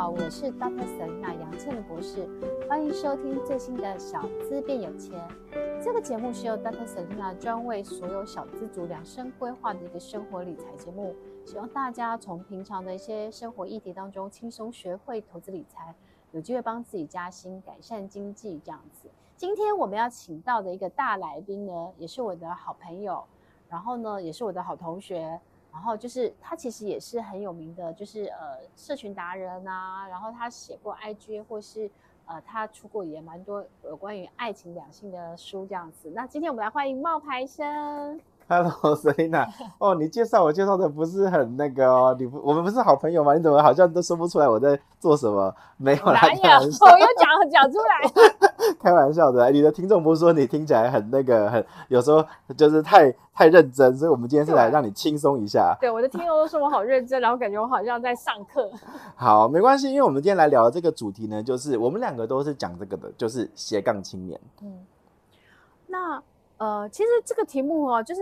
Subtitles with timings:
[0.00, 0.82] 好，我是 Dr.
[0.96, 2.26] Selena 杨倩的博士，
[2.66, 5.20] 欢迎收听最新的《小资变有钱》。
[5.84, 6.86] 这个节目是由 Dr.
[6.86, 15.94] Selena 专为所有小资族量身规划的一个生活理财节目，希望大家从平常的一些生活议题当中轻松学会投资理财，
[16.32, 19.10] 有机会帮自己加薪、改善经济这样子。
[19.36, 23.22] 今天我们要请到的一个大来宾呢，也是我的好朋友，
[23.68, 25.38] 然后呢，也是我的好同学。
[25.72, 30.06] 然后就是他其实也是很有名的，就是呃社群达人啊。
[30.08, 31.90] 然后他写过 IG 或是
[32.26, 36.10] 呃他出过也蛮多有关于爱情两性的书这样子。
[36.10, 38.20] 那今天我们来欢迎冒牌生。
[38.50, 39.46] Hello，Selena。
[39.78, 43.32] 哦，你介绍我介绍的不是很那个哦，你不我们不是好朋友吗？
[43.36, 45.54] 你怎么好像都说不出来我在做什么？
[45.76, 46.58] 没有啦，哪有？
[46.58, 48.74] 我又讲讲出来。
[48.80, 52.24] 开玩笑的，你的听众不是说你听起来很那个，很有时候
[52.56, 55.76] 就是太太认真，所以我们今天是来让你轻松一下。
[55.80, 58.68] 对，我的听众都说我好认真，然后感觉我好像在上课。
[59.14, 64.40] 好，没关系，因为我们今天来聊的这个主题呢，就是我们两个都是讲这个的，就是斜杠青年。
[64.60, 64.84] 嗯，
[65.86, 66.20] 那。
[66.60, 68.20] 呃，其实这个题目哦，就是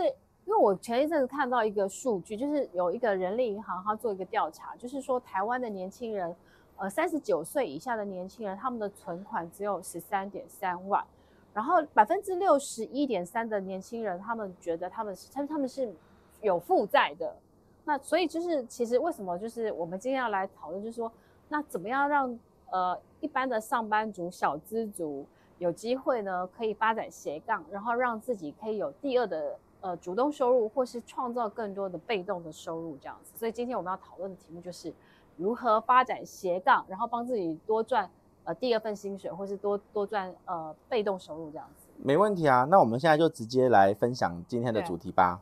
[0.49, 6.35] 因为我前一阵子看到一个数据，就是有一个人力银行，他做一个调查，就是说台湾的年轻人，
[6.79, 11.05] 呃，三十九岁以下的年轻人，他们的存款只有十三点三万，
[11.53, 15.93] 然后百分之六十一点三的年轻人，他们觉得他们是，他们他们是
[16.41, 17.37] 有负债的。
[17.85, 21.13] 那所以就是，其实为什么就是我们今天要来讨论，就是说，
[21.51, 22.39] 那怎么样让
[22.71, 25.27] 呃一般的上班族、小资族，
[25.59, 33.33] 有机会呢，可以发展斜杠，然后让自己可以有第二的呃主动收入，或是创造更多的被动的收入这样子。
[33.37, 34.93] 所以今天我们要讨论的题目就是
[35.37, 38.11] 如何发展斜杠，然后帮自己多赚
[38.45, 41.87] 呃第二份薪水，或是多多赚呃被动收入这样子。
[41.97, 45.41] 没问题啊，那我们现在就直接来分享今天的主题吧。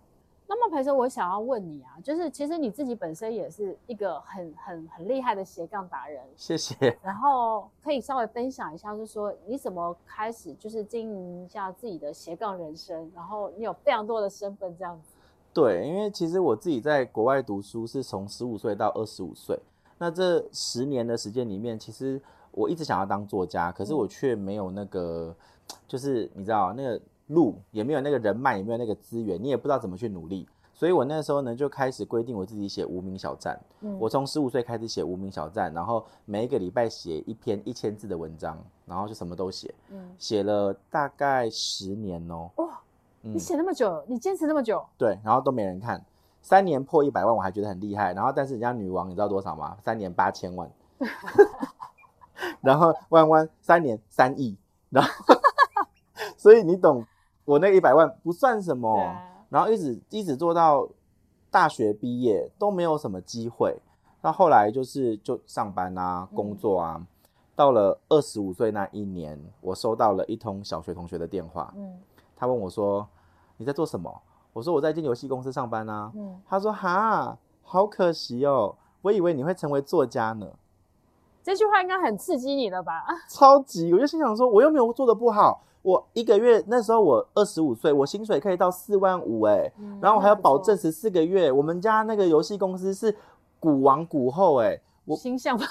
[0.48, 6.96] 那么，培生，我想要问你啊，就是其实你自己本身也是一个很很很厉害的斜杠达人，谢谢。
[7.02, 15.16] 然后可以稍微分享一下，就是说你怎么开始，就是经营一下自己的斜杠人生，然后你有非常多的身份这样子。
[15.52, 19.58] 对，因为其实我自己在国外读书是从十五岁到二十五岁，
[19.98, 22.22] 那这十年的时间里面，其实
[22.52, 25.34] 我一直想要当作家，可是我却没有那个，
[25.88, 27.00] 就是你知道那个。
[27.28, 33.58] 路也没有那个人脉，也没有那个资源，你也不知道怎么去努力，所以我那时候呢就开始规定我自己写无名小站。
[33.80, 39.74] 嗯，我从十五岁开始写无名小站，然后每一个礼拜写一篇一千字的文章，然后就什么都写。
[39.90, 42.50] 嗯，写了大概十年哦。
[42.56, 42.78] 哇，
[43.22, 44.84] 你写那么久，你坚持那么久？
[44.96, 46.04] 对，然后都没人看，
[46.42, 49.76] 三年破一百万我还觉得很厉害，然后但是人家女王你知道多少吗？
[49.82, 50.70] 三年八千万，
[52.60, 54.56] 然后弯弯三年三亿，
[54.90, 55.10] 然后
[56.36, 57.04] 所以你懂。
[57.46, 59.16] 我那一百万不算什么，
[59.48, 60.86] 然后一直一直做到
[61.50, 63.74] 大学毕业都没有什么机会。
[64.20, 66.96] 那后来就是就上班啊，工作啊。
[66.98, 67.06] 嗯、
[67.54, 71.72] 到了二十五岁那一年，我收到了一通小学同学的电话。
[71.76, 71.98] 嗯，
[72.36, 73.08] 他问我说
[73.56, 74.12] ：“你在做什么？”
[74.52, 80.50] 我说：“我在一间游戏公司上班啊。”嗯，他说：“哈，好可惜哦，我以为你会成为作家呢。”
[81.46, 83.04] 这句话应该很刺激你了吧？
[83.30, 85.62] 超级，我就心想说，我又没有做的不好。
[85.82, 91.52] 我一个月那时候我二十五岁，我薪水可以到四万五哎，嗯、然后我还要保证十四个月。
[91.52, 93.14] 我们家那个游戏公司是
[93.60, 95.64] 股王股后哎，我形象吧，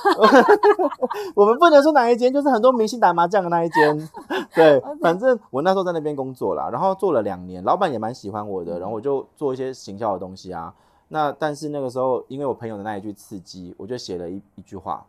[1.35, 4.09] 我们不能说哪一间，就是很多明星打麻将的那一间。
[4.55, 10.73] 对，反正我那时候在那边工作啦，然后做了两年，老板也蛮喜欢我的，然后我就做一些行销的东西啊。
[11.09, 15.05] 那但是那个时候，因为我朋友的那一句刺激，我就写了一一句话，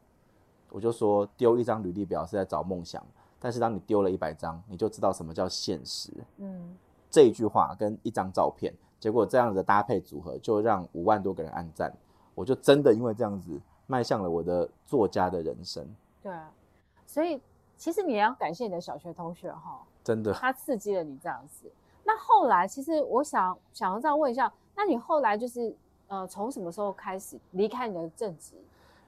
[0.71, 3.04] 我就说丢一张履历表是在找梦想。
[3.38, 6.10] 但是当你丢了一百张，你就知道什么叫现实。
[6.38, 6.75] 嗯，
[7.10, 11.93] 这一句话跟一张照片，结果这样的搭配组合就让五万多个人按赞。
[12.34, 15.87] 我就真的因为这样子迈向了我的作家的人生。
[16.22, 16.50] 对啊，
[17.06, 17.41] 所以
[17.77, 21.71] 其实你也要感谢你的小学同学哈，真的，他刺激了你这样子。
[22.04, 25.77] 那后来其实我想想要再问一下，那你后来就是
[26.09, 28.54] 呃从什么时候开始离开你的正职？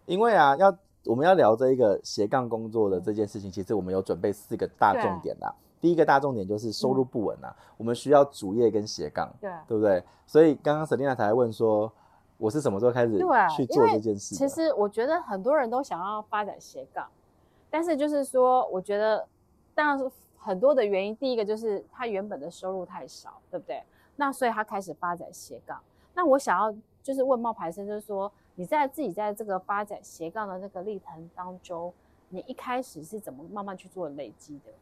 [0.05, 0.73] 因为啊要。
[1.09, 5.51] 我们要聊这一个斜杠工作的这件事情，其实我们有准备四个大重点啦。
[5.81, 10.05] 第一个大重点就是收入不稳啊，我们需要主业跟斜杠，对，对不对？
[10.27, 11.91] 所以刚刚 Selina 才问说，
[12.37, 13.19] 我是什么时候开始
[13.57, 14.35] 去做这件事？
[14.35, 17.09] 其实我觉得很多人都想要发展斜杠，
[17.71, 19.27] 但是就是说，我觉得
[19.75, 21.17] 当然是很多的原因。
[21.17, 23.83] 第一个就是他原本的收入太少，对不对？
[24.17, 25.81] 那所以他开始发展斜杠。
[26.13, 26.71] 那我想要
[27.03, 28.31] 就是问冒牌生，就是说。
[28.59, 31.95] 你在自己在这个发展斜杠的那个历程当中，
[32.29, 34.73] 你一开始是怎么慢慢去做累积的？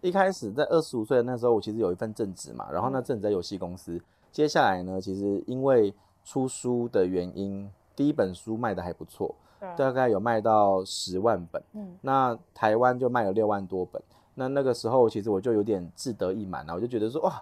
[0.00, 3.92] 一开始在二十五岁的那时候，我其实有一份正职嘛，然后那正职在游戏公司。
[3.92, 4.00] 嗯、
[4.32, 5.94] 接下来呢，其实因为
[6.24, 9.32] 出书的原因，第一本书卖的还不错，
[9.76, 11.62] 大概有卖到十万本。
[11.74, 14.02] 嗯，那台湾就卖了六万多本。
[14.34, 17.40] 那那个时候，其实我就有点志得意满了，我就觉得说，哇，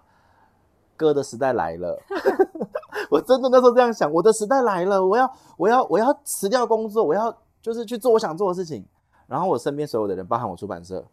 [0.99, 1.99] 哥的时代来了。
[3.11, 8.85] 我真的那时候这样想，我的时代来了，我要，我要，我要辞掉工作，我要就是去做我想做的事情。
[9.27, 11.05] 然后我身边所有的人，包含我出版社，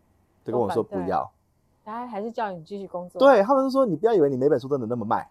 [0.44, 1.30] 都跟我说不要。
[1.84, 3.20] 大家还是叫你继续工作。
[3.20, 5.30] 对，他们就说，你不要以为你每本书都能那么卖。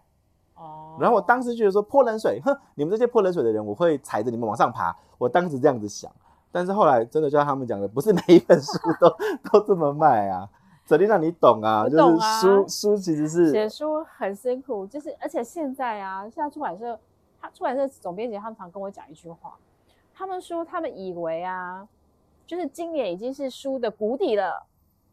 [0.55, 0.95] 哦。
[0.99, 4.95] 然后我当时觉得说泼冷水，哼，你们这些泼冷水的人，我会踩着你们往上爬。
[5.17, 6.11] 我当时这样子想，
[6.51, 9.09] 但是后来真的就像他们讲的，不是每一本书都
[9.51, 10.47] 都这么卖啊。
[10.87, 11.89] 舍丽娜，你懂啊？
[11.89, 16.99] 懂啊，就是书书其实是写书很辛苦，就是而且现在啊，现在出版社
[17.41, 19.55] 他出版社总编辑他们常跟我讲一句话，
[20.13, 21.87] 他们说他们以为啊，
[22.45, 24.65] 就是今年已经是书的谷底了。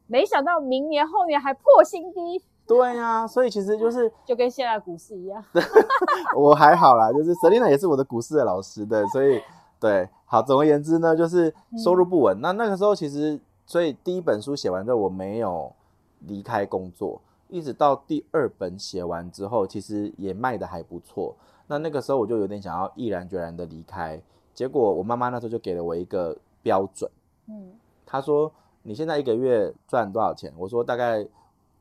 [0.08, 5.42] 没想到明年后年还破新低，对呀、啊，所以其实就是 就跟现在股市一样。
[6.36, 9.40] 我还好啦，就是 Selina 也是我的股市的老师的，所以
[9.80, 12.36] 对，好，总而言之呢，就是收入不稳。
[12.36, 15.72] 嗯、那那个时候其实，所以第一本书写完之后，我没有
[16.20, 21.34] 离开工作，一直到第二本写完之后，其实也卖得还不错。
[21.66, 24.20] 那那个时候我就有点想要毅然决然的离开，
[24.52, 27.10] 结果我妈妈那时候就给了我一个标准，
[27.46, 27.72] 嗯，
[28.06, 28.52] 她说。
[28.84, 30.52] 你现在一个月赚多少钱？
[30.56, 31.24] 我说大概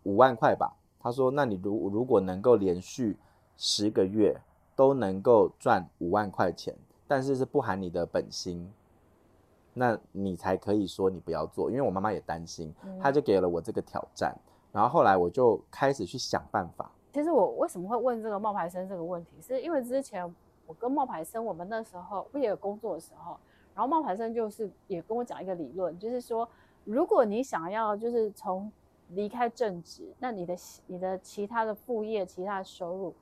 [0.04, 0.72] 五万块吧。
[1.00, 3.18] 她说，那你如如果能够连续
[3.57, 4.39] 十个月
[4.75, 6.75] 都能够赚五万块钱，
[7.07, 8.72] 但是是不含你的本薪，
[9.73, 11.69] 那你才可以说你不要做。
[11.69, 14.35] 因为我妈妈也担心，她就给了我这个挑战。
[14.71, 16.91] 然后后来我就开始去想办法。
[17.13, 20.23] 其实我为什么会问这个冒牌生这个问题，是因为之前
[20.65, 23.38] 我跟冒牌生我们那时候不也有工作的时候，
[23.75, 26.47] 然后冒牌生就是也跟我讲一个理论，就是说。
[26.83, 28.71] 如果你想要就是从
[29.09, 30.56] 离开正职，那你的
[30.88, 33.13] 你的其他的副业、其他的收入，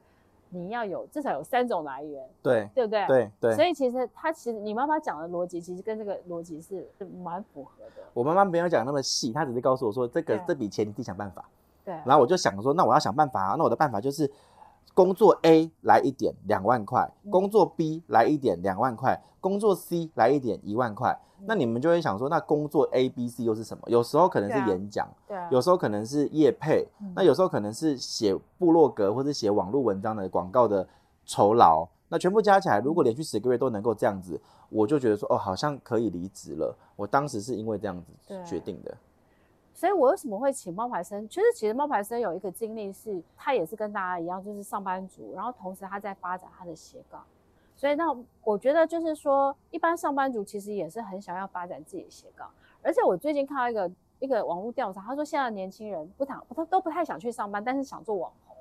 [0.50, 3.06] 你要有至少有三种来源，对对不对？
[3.08, 3.56] 对对。
[3.56, 6.88] 所以其实他其实你妈妈讲的逻辑，其实跟这个逻辑是
[7.24, 8.04] 蛮符合的。
[8.14, 11.44] 我妈妈没有讲那么细，她只是告诉我说，这个这笔钱你自己想办法。
[11.86, 11.94] 对。
[12.06, 14.30] 然后我就想说，那我要想办法啊，那我的办法就是。
[14.94, 21.18] 工作 A 来一点两万块，工作 B 来一点两万块，工作 C 来一点一万块。
[21.46, 23.84] 那你们就会想说，那工作 A、B、C 又是什么？
[23.88, 30.86] 有时候可能是演讲，对，有时候可能是业配，那有时候可能是写部落格或者写网络文章的广告的
[31.26, 31.88] 酬劳。
[32.10, 36.76] 那全部加起来，如果连续十个月都能够这样子，我就觉得说，哦，好像可以离职了。
[36.96, 38.12] 我当时是因为这样子
[38.44, 38.98] 决定的。
[39.80, 41.26] 所以，我为什么会请冒牌生？
[41.30, 47.24] 其实，其实冒牌生有一个经历是，他也是跟大家一样，就是上班族，然后同时他在发展他的斜杠。
[47.78, 52.52] 所以，那我觉得就是说，一般上班族其实也是很想要发展自己的斜杠。
[52.82, 58.58] 而且，我最近看到一个一个网络调查，他说现在的年轻人不想，他都不太想去上班，但是想做网红。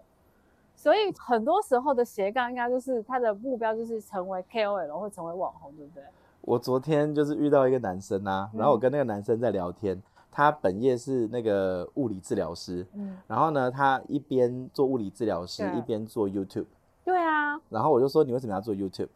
[0.76, 6.04] 所以，很多时候的斜杠应该就是他的目标就是成为 KOL 或成为网红，对不对？
[6.42, 9.96] 我昨天就是遇到一个男生啊，然后我跟那个男生在聊天。
[9.96, 10.02] 嗯
[10.38, 16.66] 他本业是那个物理治疗师，嗯，然后呢，他一边做物理治疗师，一边做 YouTube。
[17.04, 17.60] 对啊。
[17.68, 19.08] 然后我就说：“你为什么要做 YouTube？”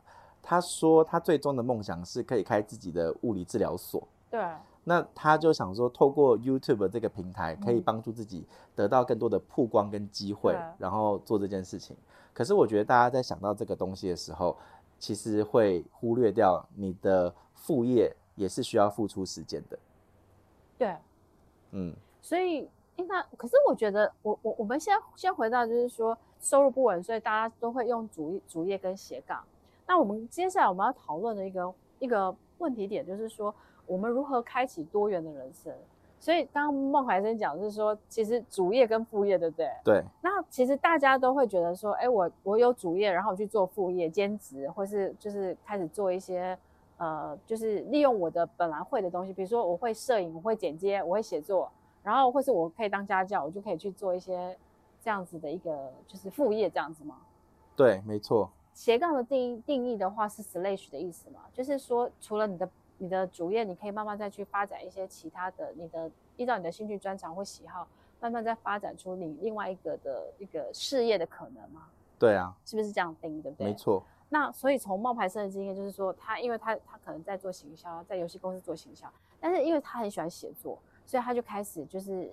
[0.43, 4.45] 他说：“他最终的梦想是可以开自己的物理治疗所。”对。
[4.83, 11.97] 那他就想说，透过 YouTube 这个平台，可以帮助自己得到更多的曝光跟机会，然后做这件事情。
[12.33, 14.57] 可是我觉得大家在想到这个东西的时候，
[14.99, 19.79] 其实会忽略掉你的副业也是需要付出时间的。
[20.77, 20.97] 对。
[21.73, 29.43] 嗯，所以应该，可是我觉得我，我我我们先先回到，就是说收入不稳，所以大家都会用主业主业跟斜杠。
[29.87, 33.55] 那我们接下来我们要讨论的一个一个问题点，就是说
[33.87, 35.73] 我们如何开启多元的人生。
[36.21, 39.69] 所以刚刚孟怀生讲，就是说其实主业跟副业，对不对？
[39.83, 40.05] 对。
[40.23, 46.57] 那其实大家都会觉得说，哎，我我有主业，然后我去做副业兼职，或是就是开始做一些。
[47.03, 51.69] 呃，就是利用我的本来会的东西，比如说我会摄影，我会剪接，我会写作，
[52.01, 54.57] 然后或是我可以当家教，我就可以去做一些
[55.03, 57.17] 这样子的一个就是副业这样子吗？
[57.75, 58.49] 对，没错。
[58.73, 67.85] 斜杠的定义定义的话是 slash 的意思嘛，就是说除了你的你的主业，你可以慢慢再去发展一些其他的，你的依照你的兴趣专长或喜好，
[68.21, 71.89] 慢慢再发展出你另外一个的一个事业的可能吗？
[72.17, 73.43] 对啊，是不是这样定义？
[73.43, 73.67] 对不对？
[73.67, 74.05] 没错。
[74.33, 79.07] 那所以从冒牌生的经验就是说，他因为他他可能在做行销，在游戏公司做行销，
[79.39, 82.33] 但是因为他很喜欢写作，所以他就开始就是，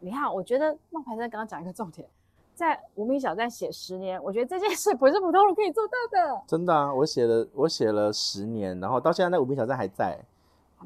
[0.00, 2.08] 你看，我觉得冒牌生刚刚讲一个重点，
[2.54, 6.42] 在无名小站写十年，我觉得这件事不是普通人可以做到的。
[6.46, 10.18] 真的啊，我写了我写了十年，然后到现在那无名小站还在，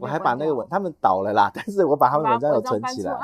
[0.00, 3.16] 我还把那个文他们倒了啦，但是我把他们文章有存起来。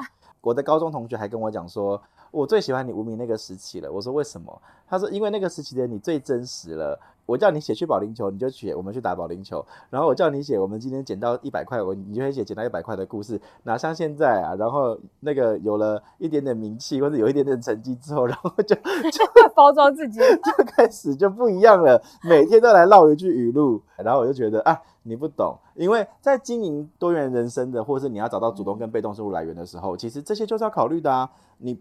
[0.42, 3.90] 我的高中同学还跟我讲说，我最喜欢你无名那个时期了。
[3.90, 4.62] 我说为什么？
[4.88, 6.98] 他说因为那个时期的你最真实了。
[7.26, 9.64] 我叫你写去保龄球，你就写我们去打保龄球。
[9.90, 13.40] 然后我叫你写我们今天捡到一百块，我你就会写捡到一百块的故事。
[13.64, 18.76] 哪像现在啊，然后那个有了一点点名气或者有一点点成绩之后，然后就
[19.10, 19.24] 就
[19.56, 22.00] 包装自己，就开始就不一样了。
[22.22, 31.28] 每天都来唠一句语录，然后我就觉得啊，你不懂，因为在经营多元人生的，或者是你要找到主动跟被动收入来源的时候，其实这些就是要考虑的啊。
[31.58, 31.80] 你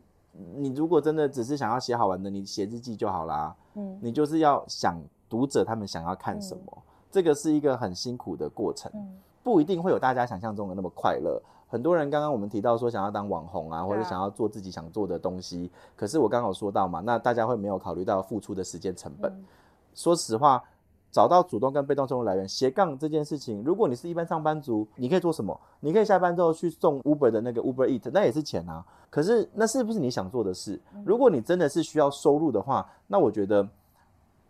[0.56, 3.56] 你如果真的只是想要写好玩的，你写日记就好啦。
[3.76, 5.02] 嗯，你就是要想。
[5.28, 6.64] 读者他们想要看什么？
[6.78, 11.42] 嗯、这个是一个很辛苦的过程，嗯、不一定会有大家想象中的那么快乐。
[11.68, 19.32] 很多人刚刚我们提到说想要当网红啊，或者想要做自己想做的东西，啊、可是我刚刚有说到嘛，那大家会没有考虑到付出的时间成本。
[19.34, 19.44] 嗯、
[19.96, 20.64] 说实话，
[21.16, 25.58] 找到主动跟被动收入来源斜杠这件事情，如果你是一般上班族，你可以做什么？
[25.80, 28.86] 你可以下班之后去送 Uber 的那个 Uber Eat，那也是钱啊。
[29.10, 30.78] 可是那是不是你想做的事？
[31.06, 33.66] 如果你真的是需要收入的话，那我觉得。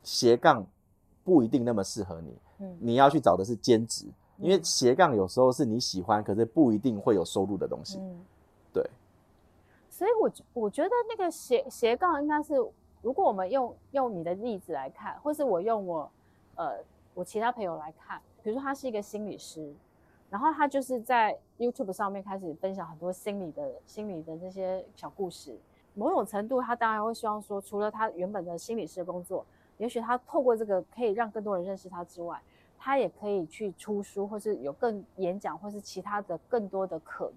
[0.08, 0.64] 斜杠
[1.24, 4.06] 不一定那么适合你，嗯，你要去找的是兼职，
[4.38, 8.24] 因为斜杠有时候是你喜欢，可是不一定会有收入的东西，嗯，
[8.72, 8.88] 对。
[9.90, 12.54] 所以我我觉得那个斜斜杠应该是，
[13.02, 16.08] 如果我们用用你的例子来看，或是我用我
[16.56, 16.78] 呃
[17.14, 19.74] 我其他朋友来看，比如说他是一个心理师，
[20.30, 25.58] 然后他就是在 YouTube 上面开始分享很多心理的心理的这些小故事，
[25.94, 29.46] 某种程度他当然会希望说，除了他原本的心理师的工作。
[29.78, 32.42] 也许他透过这个可以让更多人认识他之外，
[32.80, 37.36] 他也可以去出书，或是有更演讲，或是其他的更多的可能。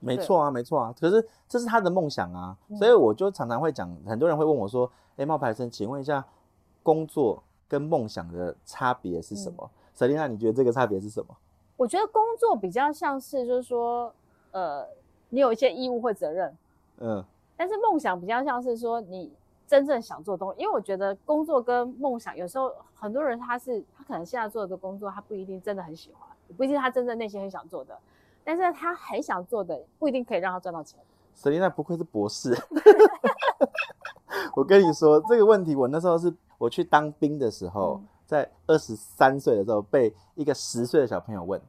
[0.00, 0.94] 没错啊，没错啊。
[0.98, 6.24] 可是这是他的梦想啊，嗯、所以我就常常会讲，很多人会问我说：“哎、欸，冒牌生，请问一下，
[6.82, 11.36] 工作跟梦想的差别是什么？”Selina，、嗯、你觉得这个差别是什么？
[11.76, 14.12] 我觉得工作比较像是，就是说，
[14.52, 14.86] 呃，
[15.28, 16.56] 你有一些义务或责任，
[16.98, 17.24] 嗯，
[17.56, 19.32] 但是梦想比较像是说你。
[19.68, 27.98] 真正想做东西，因为我觉得工作跟梦想有时候很多人他是他可能现在做的工作他不一定真的很喜欢，不一定他真正内心很想做的，
[28.44, 31.00] 但是他很想做的不一定可以让他赚到钱。
[31.36, 32.56] Selina 不愧是博士
[34.54, 41.60] 我跟你说这个问题，我那时候是我去当兵的时候，嗯、在二十三岁的时候被一个十岁的小朋友问，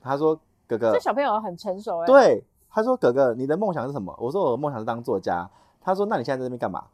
[0.00, 5.48] 他说：“哥哥，这小朋友很成熟哎。”对，他说：“哥哥，你的梦想是什么？”我说：“我的梦想是当作家。”
[5.80, 6.84] 他说：“那你现在在这边干嘛？”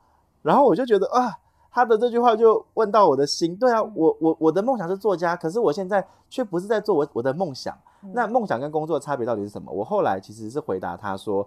[0.43, 1.37] 然后我就觉得啊，
[1.71, 3.57] 他的这句话就问到我的心。
[3.57, 7.77] 对啊，我我我的梦想是作家，可是我现在却不是在做我我的梦想。
[8.13, 9.73] 那梦想跟工作的差别到底是什么？
[9.73, 11.47] 我后来其实是回答他说，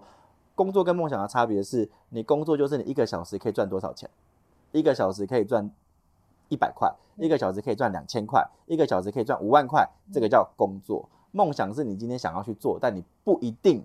[0.54, 4.08] 工作跟梦想的差别是你工作就是你一个小时可以赚多少钱，
[4.72, 5.70] 一个小时可以赚
[6.48, 11.08] 一百块，一个小时可以赚两千块，一个小时可以赚五万块，这个叫工作。
[11.30, 13.84] 梦想是你今天想要去做，但你不一定。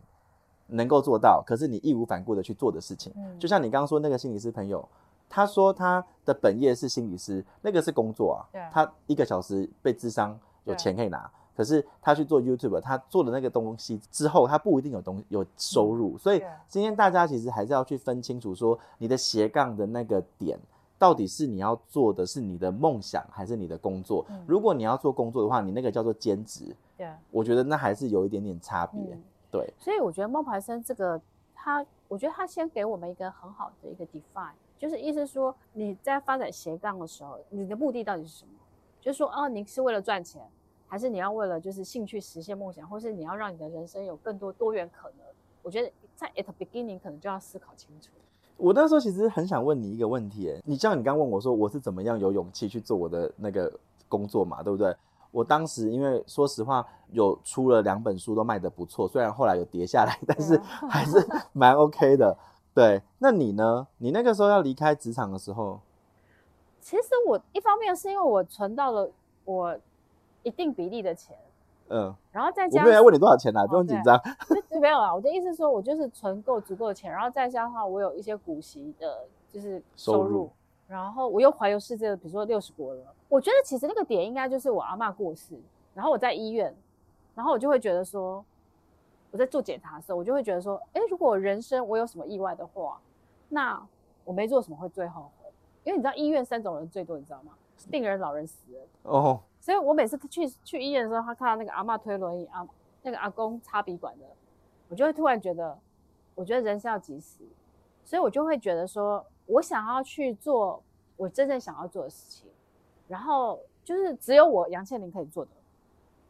[0.70, 4.86] 能够做到，可是你义无反顾的去做的事情，嗯、就像你刚刚说那个心理师朋友，
[5.30, 20.60] 他说他的本业是心理师，那个是工作啊，对他一个小时被智商有钱可以拿，可是他去做 YouTube，他做的那个东西之后，他不一定有东有收入，嗯、所以今天大家其实还是要去分清楚，说你的斜杠的那个点，
[20.98, 24.26] 到底是你要做的是你的梦想，还是你的工作？
[24.30, 29.00] 嗯、如果你要做工作的话，你那个叫做兼职，对，我觉得那还是有一点点差别。
[29.00, 31.20] 嗯对，所以我觉得孟牌生这个，
[31.56, 38.52] 他，我觉得他先给我们一个很好的一个 define，就是意思说你在发展斜杠的时候，你的目的到底是什么？
[39.00, 40.46] 就是说，哦，你是为了赚钱，
[40.86, 45.26] 还是你要为了就是兴趣实现梦想，或是你要让你的人生有更多多元可能？
[45.64, 48.12] 我觉得在 at beginning 可能就要思考清楚。
[48.58, 53.72] 我那时候其实很想问你一个问题，诶，你像你刚问我说我是怎么样有勇气去做我的那个
[54.10, 54.96] 工作嘛，对不对？
[55.32, 60.58] 我当时因为说实话，有出了两本书都卖得不错，虽然后来有跌下来，但是
[60.90, 62.36] 还是蛮 OK 的。
[62.74, 63.88] 对，那你呢？
[63.98, 65.80] 你那个时候要离开职场的时候，
[66.80, 69.12] 其实我一方面是因为我存到了
[69.46, 69.78] 我
[70.44, 71.36] 一定比例的钱，
[71.90, 74.20] 嗯，然后再加上我没有问你多少钱啦，不用紧张。
[74.80, 80.24] 没有啊，我的意思是说我就是存够足够的钱，然后再加上我有一些股息的，就是收入。
[80.24, 80.52] 收入
[80.88, 83.04] 然后我又环游世界，比如说六十国了。
[83.28, 85.54] 我觉得其实那个点应该就是我阿妈过世，
[85.94, 86.74] 然后我在医院，
[87.36, 88.44] 然后我就会觉得说，
[89.32, 93.02] 我在做检查的时候，我就会觉得说，哎，如果人生我有什么意外的话，
[93.50, 93.86] 那
[94.24, 95.50] 我没做什么会最后悔。
[95.84, 97.52] 因为你知道医院三种人最多，你知道吗？
[97.92, 98.82] 病人、老人、死人。
[99.04, 99.42] 哦。
[99.68, 102.66] 所以我每次去去医院的时候，他看到那个阿嬷推轮椅，阿
[103.02, 104.26] 那个阿公插鼻管的，
[104.88, 105.78] 我就会突然觉得，
[106.36, 107.40] 我觉得人生要及时，
[108.06, 109.26] 所以我就会觉得说。
[109.46, 110.84] 我想要去做
[111.16, 112.50] 我真正想要做的事情，
[113.08, 115.52] 然后就是只有我杨倩玲可以做的，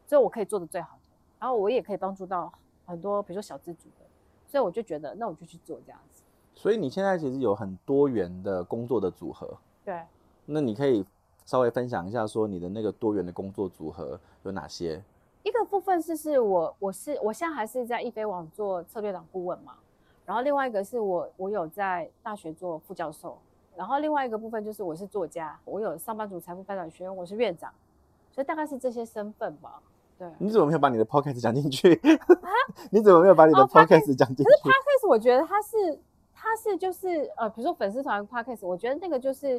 [0.06, 1.02] 只有我可以做的最好的，
[1.40, 2.52] 然后我也可以帮助到
[2.86, 4.06] 很多，比如说小资族的，
[4.46, 6.22] 所以我就觉得那我就去做这样子。
[6.54, 9.56] 所以你现在其实有很多元的工作的组合。
[9.84, 10.00] 对。
[10.46, 11.04] 那你可以
[11.48, 15.02] 稍微分享一下，说你的那个多元的工作组合有哪些？
[15.42, 19.72] 一个部分是是我我是我现在还是在易飞网做策略长顾问嘛，
[20.26, 23.38] 然后另外一个是我我有在大学做副教授，
[23.74, 27.72] 然后另外一个部分就是我是作家，我有上班族财富发展学院，我是院长，
[28.30, 29.80] 所以大概是这些身份吧。
[30.18, 31.94] 对，你怎么没有把你的 podcast 讲进去？
[31.94, 32.50] 啊、
[32.92, 34.44] 你怎么没有把你的 podcast 讲进去？
[34.44, 35.98] 可是 podcast 我觉得它是
[36.34, 39.58] 它是就是呃，比如说粉丝团 podcast，我觉得那个就是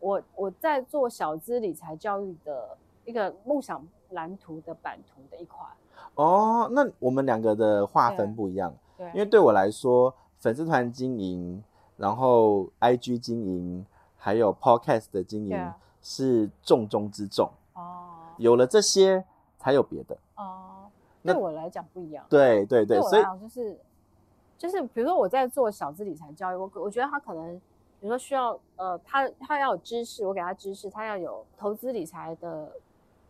[0.00, 3.86] 我我在做小资理财教育的一个梦想。
[4.12, 5.68] 蓝图的版图的一款
[6.14, 11.62] 哦，那我们两个的划分不一样，对，因为对我来说，粉丝团经营，
[11.98, 13.84] 然后 IG 经营，
[14.16, 18.32] 还有 Podcast 的经营是重中之重哦。
[18.38, 19.22] 有了这些，
[19.58, 20.88] 才有别的哦。
[21.22, 23.78] 对我来讲不一样，对对对，所以就是
[24.56, 27.60] 就是，比如说我在做小资理财教育，我我觉得他可能，
[28.00, 32.72] 比如说需要呃，他他要有知识，我给他知识，他要有投资理财的。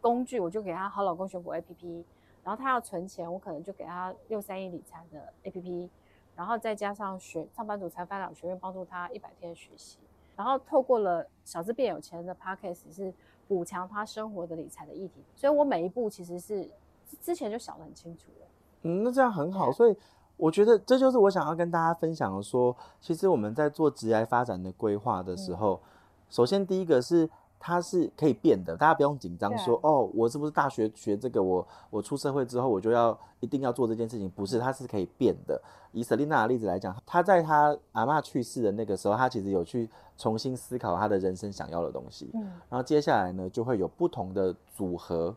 [0.01, 2.05] 工具我就给他好老公选股 A P P，
[2.45, 5.91] 然后他要存钱，我可能就给他六三一理财的 A P P，
[6.37, 9.99] 然后再加上学上班族财富发展学院帮助他一百天学习，
[10.37, 13.13] 然后透过了小资变有钱的 Podcast 是
[13.49, 16.71] 补强他生活的理财的议题，所以我每一步其实是
[17.21, 18.47] 之前就想得很清楚了。
[18.83, 19.97] 嗯，那这样很好，所以
[20.39, 25.89] 我觉得这就是我想要跟大家分享的说，说其实我们在做职业发展的规划的时候，嗯、
[26.31, 27.29] 首先第一个是。
[27.61, 34.31] 它是可以变的，大家不用紧张，说哦，我是不是大学学这个，我我出社会之后我就要一定要做这件事情？
[34.31, 35.61] 不是，它是可以变的。
[35.91, 42.31] 以 Selina 的例子来讲，她在她阿嬷去世的那个时候，她其实有去重新思考她的人生想要的东西。
[42.35, 45.35] 嗯，然后接下来呢，就会有不同的组合，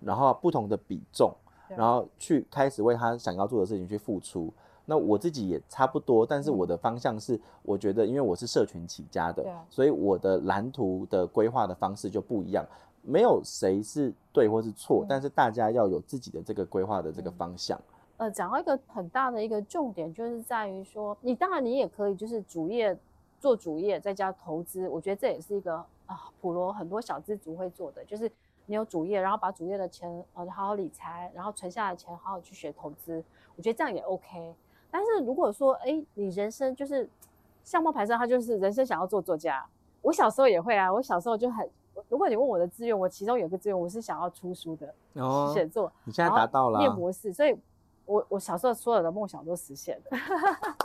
[0.00, 1.34] 然后不同的比重，
[1.76, 4.52] 然后去开始为他想要做的事情去付出。
[4.86, 12.64] 那我自己也差不多，但是我的方向是，我觉得因为我是社群起家的，嗯、所以我的蓝图的规划的方式就不一样。
[13.00, 17.80] 没有谁是对或是错，嗯、但是大家要有自己的这个规划的这个方向。
[18.18, 22.96] 呃，讲到一个很大的一个重点，就是在于说，你当然你也可以就是主业
[23.40, 24.86] 做主业，再加投资。
[24.88, 28.30] 我觉得这也是一个啊，普罗很多小资族会做的，就是
[28.66, 33.22] 你有主业，然后把主业的钱呃好好理财，然后存下来的钱好好去学投资。
[33.56, 34.54] 我觉得这样也 OK。
[34.90, 37.08] 但是如果说，哎，你人生就是
[37.62, 39.64] 相貌牌上，他就是人生想要做作家。
[40.02, 41.68] 我小时候也会啊，我小时候就很，
[42.08, 45.90] 如果你问我的志愿，我其中有个志愿，我是想要出书的，哦、写作。
[46.04, 47.56] 你现在达到了，念博士，所以
[48.06, 50.18] 我我小时候所有的梦想都实现了。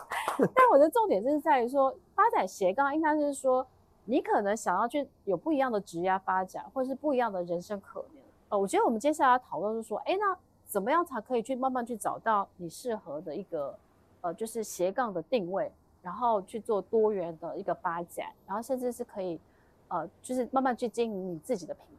[0.56, 3.65] 但我的重点就是在于说，发展斜杠应该是说，
[4.10, 8.24] 你可能想要去有不一样的职业发展，或者是不一样的人生可能。
[8.50, 13.78] 呃，我觉得我们接下来讨论是说，哎，那怎么样才可以去慢慢去找到你适合的一个。
[14.22, 19.39] 呃，就是斜杠的定位，然后去做多元的一个发展，然后甚至是可以，
[19.88, 21.86] 呃，就是慢慢去经营你自己的品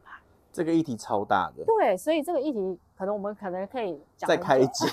[0.51, 1.63] 这个议题超大的。
[1.65, 4.85] 对，所以这个议题可能我们可能可以讲再 开一集。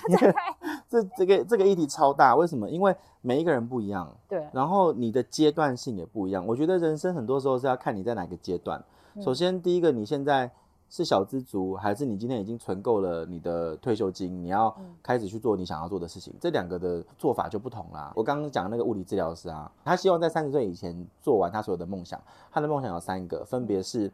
[0.88, 2.68] 这这个这个议题超大，为什么？
[2.68, 4.10] 因为每一个人不一样。
[4.28, 4.46] 对。
[4.52, 6.46] 然后你的阶段性也不一样。
[6.46, 8.82] 我觉得人生很多时候是要看你在哪个阶段。
[9.14, 9.22] 嗯。
[9.22, 10.50] 首先，第一个，你现在。
[10.90, 14.42] 是小资族，还是你今天已经存够了你的退休金？
[14.42, 18.10] 你要开始去做你想要做的事情，嗯、这两个的做法就不同啦。
[18.16, 22.18] 我刚刚讲的那个物理治疗师啊，他希望在三十岁以前做完他所有的梦想。
[22.50, 24.10] 他的梦想有三个，分别是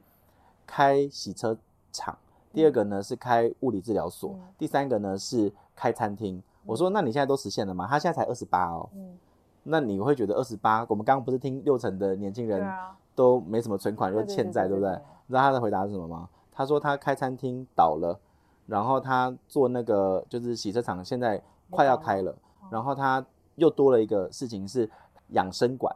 [0.66, 1.56] 开洗车
[1.92, 2.16] 厂，
[2.52, 6.42] 第二个呢是开物理治疗所，嗯、第三个呢是开餐厅。
[6.66, 7.86] 我说，那你现在都实现了吗？
[7.86, 8.88] 他现在才二十八哦。
[8.94, 9.18] 嗯、
[9.64, 10.86] 那你会觉得二十八？
[10.88, 12.66] 我们刚刚不是听六成的年轻人
[13.14, 14.90] 都没什么存款，又欠债，对不对？
[15.26, 16.28] 你知道他的回答是什么吗？
[16.50, 18.18] 他说他开餐厅倒了，
[18.66, 22.34] 然后他做那个就是洗车厂，现在快要开了，
[22.70, 23.24] 然后他
[23.56, 24.88] 又多了一个事情是
[25.30, 25.94] 养生馆，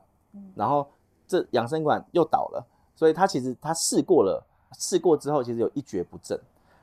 [0.54, 0.87] 然后
[1.26, 4.44] 这养生馆又倒了，所以他其实他试过了，
[4.76, 6.38] 试过之后其实有一蹶不振，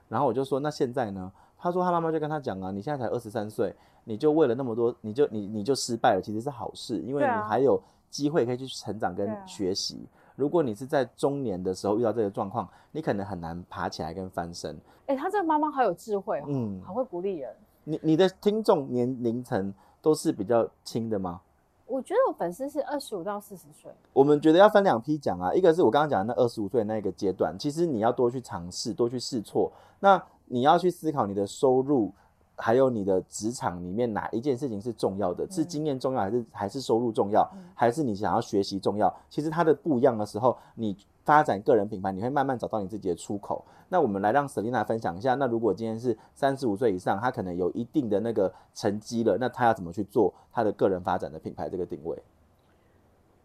[0.08, 1.32] 然后我就说那现在呢？
[1.58, 10.08] 他说他妈妈就跟他讲啊，你现在才二十三岁，你就为了那么多，你就你你就失败了，其实是好事，因为你还有机会可以去成长跟学习。
[10.36, 14.76] 如果你是在中年的时候遇到这个状况，你可能很难爬起来跟翻身。
[15.08, 17.56] 哎、欸，他这个妈妈好有智慧，嗯，好会鼓励人。
[17.84, 21.42] 你你的听众年龄层都是比较轻的吗？
[21.86, 23.92] 我觉得我粉丝是二十五到四十岁。
[24.14, 29.72] 我们觉得要分两批讲啊，一个是我刚刚讲的那二十五岁那个阶段，其实你要多去尝试，多去试错。
[30.00, 32.12] 那你要去思考你的收入。
[32.58, 35.46] 还有你的职场里面哪一件事情是重要的？
[35.52, 39.14] 是经验重要，还是还是收入重要，还是你想要学习重要？
[39.30, 40.96] 其实它的不一样的时候，你
[41.26, 43.66] 发展个人品牌，你会慢慢找到你自己的出口。
[43.90, 45.36] 那我们来让 Selina 分享一下。
[45.36, 52.18] 那如果今天是三十五岁以上，他可能有一定的那个成绩了，那他要怎么去做他的个人发展的品牌这个定位？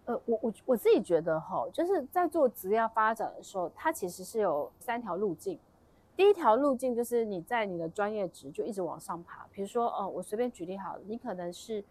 [0.05, 5.59] 呃，我我我自己觉得哈，就是在做职业发展的时候，它其实是有三条路径。
[6.17, 11.83] 第一条路径就是你在你的专业值就一直往上爬，比如说，呃，我随便举例好了，你可能是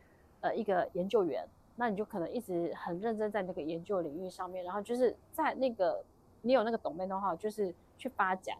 [0.41, 1.47] 呃一个研究员，
[1.79, 6.03] 那你就可能一直很认真在那个研究领域上面，然后就是在那个
[6.41, 8.57] 你有那个 domain know-how，就是去发展。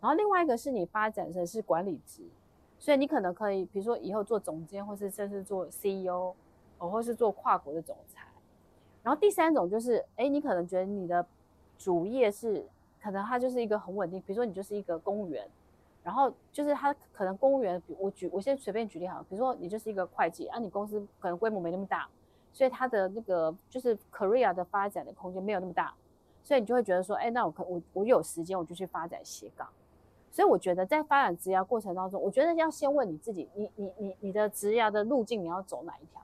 [0.00, 2.22] 然后另外一个是你发展成是管理职，
[2.78, 6.34] 所以你可能可以，比如说以后做总监，或是甚至做 CEO，
[6.78, 8.26] 哦，或是做跨国的总裁。
[9.02, 11.26] 然后第三种就是，哎，你可能觉得你的
[11.76, 12.66] 主业是，
[12.98, 15.46] 可能它就是一个很稳定，比如说你就是一个公务员，
[16.02, 22.08] 然后就是他可能公务员，我举我先随便举例好了，比如说你就是一个会计，啊，你公司可能规模没那么大，
[22.54, 25.92] 所以他的那个就是 career 的发展的空间没有那么大，
[26.44, 29.68] 所以你就会觉得说，哎，那我可我我有时间我就去发展斜杠，
[30.30, 36.22] 所以我觉得在发展职涯过程当中，我觉得要先问你自己，你你你你的职涯的路径你要走哪一条？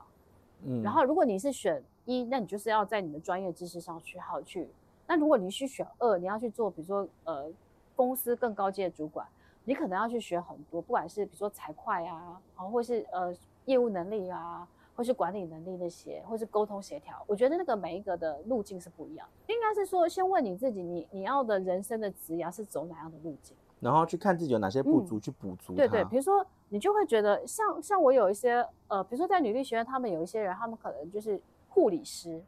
[0.63, 4.69] 嗯，然后如果你是选一，那你就是要在你的专业知识上去好去。
[5.07, 7.51] 那如果你去选二，你要去做，比如说呃
[7.95, 9.27] 公司更高阶的主管，
[9.65, 19.27] 你可能要去学很多，不管是比如说财会啊，然后或是呃业务能力啊，或是管理能力那些，或是沟通协调，我觉得那个每一个的路径是不一样。
[19.47, 25.73] 应该是说，先问你自己，你你要的人生的职涯是走哪样的路径，然后去看自己有哪些不足，去补足。
[25.75, 32.41] 对对，比如说你就会觉得像像我有一些呃，比如说在女力学院，他们有一些人，他们可能就是护理师。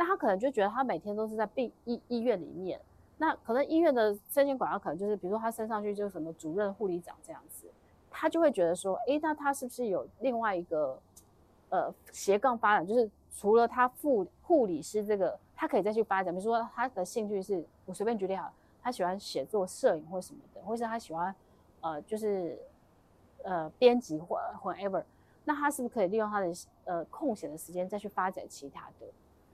[0.00, 2.80] 那他可能就觉得他每天都是在病医医院里面，
[3.16, 7.66] 那可能医院的升迁管道可能就是，比如说他升上去就是什么主任、护理长这样子，
[8.08, 10.96] 他就会觉得说，诶，那他是不是有另外一个
[11.70, 12.86] 呃斜杠发展？
[12.86, 16.34] 就是除了他护护理师这个，他可以再去发展。
[16.34, 18.52] 比如说他的兴趣是，我随便举例好，
[18.82, 21.34] 他喜欢写作、摄影或什么的，或是他喜欢
[21.80, 22.58] 呃就是
[23.42, 25.02] 呃编辑或 whatever，
[25.44, 26.52] 那他是不是可以利用他的
[26.84, 29.06] 呃空闲的时间再去发展其他的？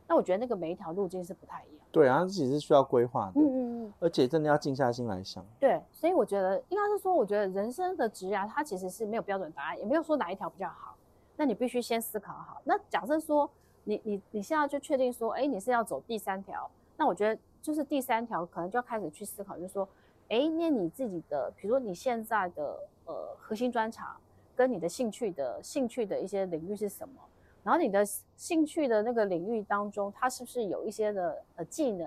[0.07, 1.87] 那我觉得那个每一条路径是不太一样。
[1.91, 3.41] 对啊，自己是需要规划的。
[3.41, 3.93] 嗯嗯嗯。
[4.01, 5.45] 而且真的要静下心来想。
[5.59, 10.94] 对，所以我觉得应该是说，我觉得人生的职涯它其实是没有标准答案，也没有说哪一条比较好。
[11.37, 12.61] 那你必须先思考好。
[12.65, 13.51] 那假设说
[13.85, 19.89] 你你你现在就确定说，哎，你是要走第三条，那我觉得就是第三条可能就要开始去思考，就是说，
[20.29, 24.17] 哎，那你自己的，比如说你现在的呃核心专长
[24.55, 27.15] 跟你的兴趣的兴趣的一些领域是什么？
[27.63, 28.05] 然后你的
[28.37, 32.07] 兴趣的那个领域当中，它是不是有一些的呃技能，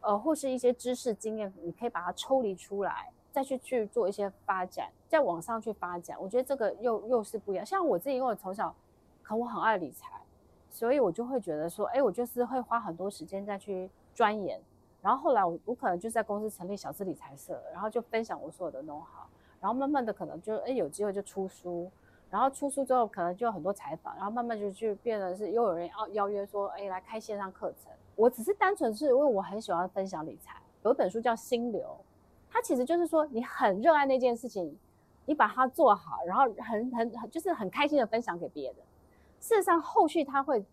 [0.00, 6.16] 呃或是一些知识经验，你可以把它抽离出来，再去去做一些发展，再往上去发展。
[6.20, 7.64] 我觉得这个又又是不一样。
[7.64, 8.74] 像我自己，因为我从小
[9.22, 10.20] 可我很爱理财，
[10.70, 14.60] 所以我就会觉得说，哎，我就是会花很多时间再去钻研。
[15.00, 19.28] 然后后来我我可能就在公司成立小资理财社，然后就分享我所有的弄好
[19.60, 21.90] 然后慢慢的可能就哎有机会就出书。
[22.30, 27.90] 然后出书之后，可能就有很多采访，然后慢慢就就变得是又有人邀邀约说，哎，来开线上课程。
[28.16, 31.80] 我只是单纯是因为我很喜欢分享理财，有一本书叫《心流》，
[32.58, 34.76] 它其实就是说你很热爱那件事情，
[35.26, 38.76] 你把它做好，然后很很很就是很开心的分享给别人。
[39.38, 40.64] 事实上，后续它会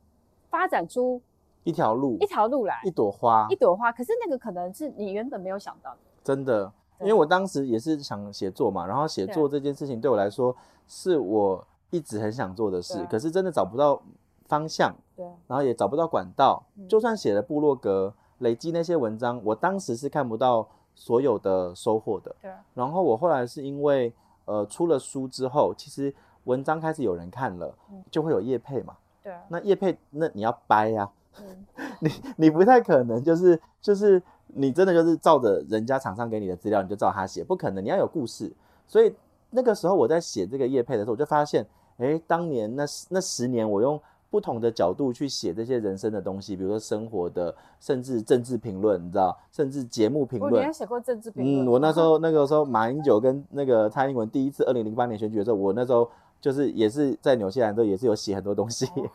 [0.49, 1.21] 发展出
[1.63, 3.91] 一条路，一条路来，一朵花，一朵花。
[3.91, 6.73] 可是那个可能是你原本没有想到的，真的。
[7.01, 10.55] 因为我当时也是想写作嘛，然后写作这件事情对我来说
[10.87, 14.01] 是我一直很想做的事，可是真的找不到
[14.47, 22.51] 方向，对，然后也找不到管道，就算写了部落格，累积那些文章，我当时是看不到所有的收获的，对。
[22.73, 24.12] 然后我后来是因为
[24.45, 26.12] 呃出了书之后，其实
[26.45, 27.75] 文章开始有人看了，
[28.10, 29.34] 就会有业配嘛，对。
[29.49, 31.08] 那业配那你要掰呀，
[31.99, 34.21] 你你不太可能就是就是。
[34.58, 37.84] 你真的就是照着人家厂商给你的资料，你就照他写，不可能。
[37.84, 38.49] 你要有故事。
[38.88, 39.13] 所以
[39.49, 41.65] 那个时候我在写这个业配的时候，我就发现，
[41.97, 50.53] 哎，当年那那十年，我用不同的角度去写这些人生的东西，比如说生活的，甚至政治评论，你知道，甚至节目评论。
[50.53, 51.65] 我也写过政治评论。
[51.65, 56.09] 嗯，我那时候 那个时候，马英九跟那个蔡英文第一次二零零八年选举的时候，我那时候
[56.41, 58.85] 就是也是在纽西兰，都也是有写很多东西。
[58.88, 59.09] 哦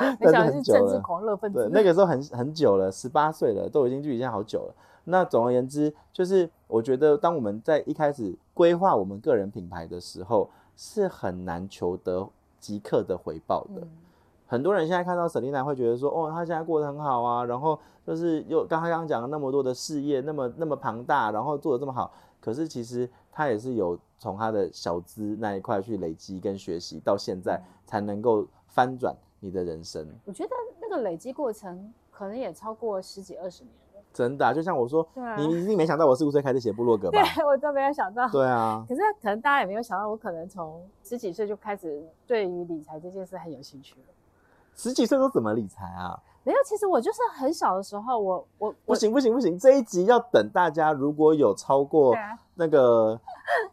[0.18, 1.58] 你想的是政治狂热分子。
[1.58, 4.74] 对，那个时候很很久了，十八岁了，都已经距离现在好久了。
[5.04, 12.26] 那总而言之，就是我觉得，当我们在一开始规划我们个人品牌的时候，是很难求得
[12.58, 13.82] 即刻的回报的。
[13.82, 13.88] 嗯、
[14.50, 22.12] 很多人现在看到 Selina 会觉得说，哦，她现在过得很好啊，然后就是又刚才刚刚讲了那么多的事业，那么那么庞大，然后做的这么好。
[22.40, 29.14] 可是其实她也是有从她的小资那一块去累积跟学习，到现在才能够翻转。
[29.42, 34.02] 你的人生，我觉得那个累积过程可能也超过十几二十年了。
[34.12, 37.22] 真的啊，就像我说，啊、你一定没想到我十五岁开始写部落格吧？
[37.22, 38.28] 对，我都没有想到。
[38.28, 44.06] 对啊，可是可能大家也没有想到，我可能从十几岁就开始对于理财这件事很有兴趣了。
[44.80, 46.18] 十几岁都怎么理财啊？
[46.42, 52.16] 没有，其实我就是很小的时候，我我不行不行不行，这一集要等大家如果有超过
[52.54, 53.20] 那个，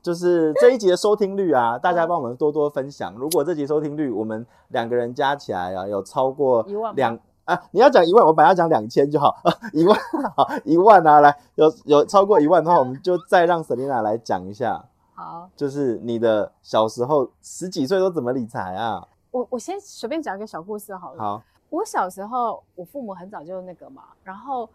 [0.02, 3.14] 就是这一集的收听率啊，大家帮我们多多分享。
[3.16, 6.62] 如果这集收听率我们两个人加起来啊，有超过
[6.94, 9.34] 两啊，你要讲一万，我本来要讲两千就好，
[9.72, 9.98] 一万
[10.36, 14.84] 好一万啊，来有有超过一万的话，我们就再让 Selina 来讲一下。
[15.16, 19.08] 好，就是你的小时候十几岁都怎么理财啊？
[19.38, 21.24] 我我先随便讲一个小故事好了。
[21.24, 21.44] 好。
[21.70, 24.70] 我小时候，我父母很早就那个嘛，然后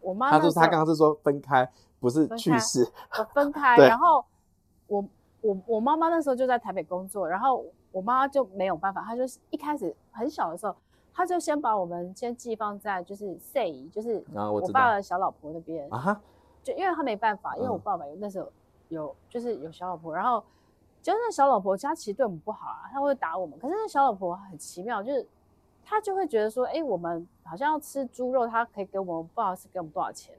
[0.00, 4.24] 我妈他说他刚刚是说分开，不是去世，我分开， 然后
[4.86, 5.04] 我
[5.40, 10.76] 我我妈妈那时候就在台北工作，然后我妈就没有办法，她就是一开始很小的时候，
[11.12, 16.22] 她就先把我们先寄放在就是赛姨，就是我爸的小老婆那边啊，
[16.62, 18.48] 就因为她没办法，因为我爸爸有那时候
[18.88, 20.44] 有就是有小老婆，然后
[21.06, 25.24] 就是那小老婆家其实对我们不好啊，他会打我们，可是那小老婆很奇妙，就是。
[25.88, 30.34] 他就会觉得说，哎，我们好像要吃猪肉，他可以给我们不好意思给我们多少钱。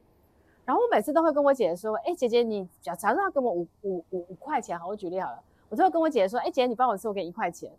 [0.66, 7.72] 然后我每次都会跟我姐姐说，哎，姐姐你假假设要给我五五五五块钱，好，我举例好了，我就会跟我姐姐说，哎，姐姐你帮我吃，我给你一块钱。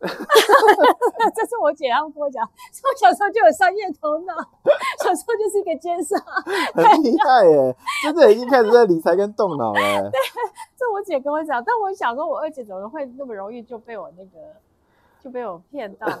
[1.34, 4.34] 这是我姐他们跟我讲， 我小时候就有商业头脑，
[5.02, 6.20] 小时候就是一个奸商，
[6.74, 10.10] 很厉害耶，真的已经开始在理财跟动脑了。
[10.10, 10.20] 对，
[10.76, 14.30] 这我姐跟我讲，但我想说，我二姐怎么会那么容易就被我那个。
[15.22, 16.18] 就被我骗到了，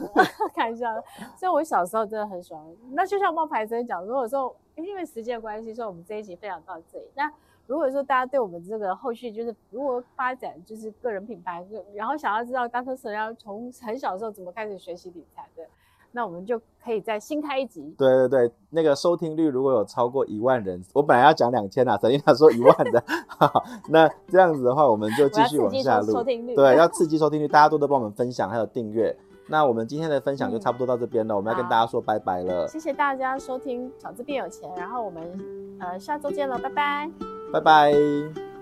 [0.56, 0.90] 看一下。
[1.36, 2.64] 所以，我小时候真的很喜欢。
[2.92, 7.04] 那就像冒牌生讲，如果说因为时间关系，所以我们这一集分享到这里。
[7.14, 7.30] 那
[7.66, 15.62] 如果说大家对我们这个后续，就是如何发展就是个人品牌，然后想要知道当初是要从很小的时候怎么开始学习理财的。
[16.16, 17.92] 那我们就可以再新开一集。
[17.98, 23.02] 对对对，那个收听率如果有超过一万人，我本来要讲两千啊，等于他说一万的，
[23.90, 26.12] 那这样子的话，我们就继续往下录。
[26.12, 29.16] 收听率对，要刺激收听率，大家多多帮我们分享还有订阅。
[29.48, 32.68] 那我们今天的分享就差不多到这边了，嗯、我们要跟大家说拜拜了。
[32.68, 37.10] 谢谢大家收听《小资变有钱》，然后我们呃下周见了，拜拜，
[37.54, 38.53] 拜拜。